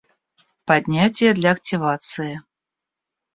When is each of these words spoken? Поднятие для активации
Поднятие 0.65 1.35
для 1.35 1.51
активации 1.51 2.41